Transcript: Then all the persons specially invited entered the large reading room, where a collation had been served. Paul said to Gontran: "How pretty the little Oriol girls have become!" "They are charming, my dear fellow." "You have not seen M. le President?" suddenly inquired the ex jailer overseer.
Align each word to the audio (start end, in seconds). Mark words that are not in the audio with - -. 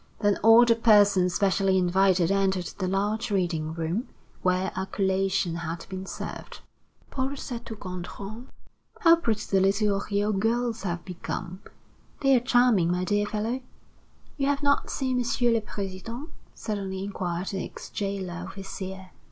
Then 0.21 0.37
all 0.37 0.65
the 0.65 0.73
persons 0.75 1.35
specially 1.35 1.77
invited 1.77 2.31
entered 2.31 2.65
the 2.79 2.87
large 2.87 3.29
reading 3.29 3.71
room, 3.75 4.07
where 4.41 4.71
a 4.75 4.87
collation 4.87 5.57
had 5.57 5.85
been 5.89 6.07
served. 6.07 6.61
Paul 7.11 7.35
said 7.35 7.67
to 7.67 7.75
Gontran: 7.75 8.47
"How 9.01 9.17
pretty 9.17 9.45
the 9.55 9.59
little 9.61 9.89
Oriol 9.99 10.39
girls 10.39 10.81
have 10.81 11.05
become!" 11.05 11.61
"They 12.21 12.35
are 12.35 12.39
charming, 12.39 12.91
my 12.91 13.03
dear 13.03 13.27
fellow." 13.27 13.61
"You 14.37 14.47
have 14.47 14.63
not 14.63 14.89
seen 14.89 15.19
M. 15.19 15.53
le 15.53 15.61
President?" 15.61 16.29
suddenly 16.55 17.03
inquired 17.03 17.49
the 17.49 17.63
ex 17.63 17.91
jailer 17.91 18.47
overseer. 18.49 19.11